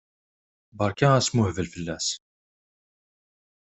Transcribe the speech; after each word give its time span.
Berka 0.77 1.07
asmuhbel 1.19 1.67
fell-as! 1.73 2.07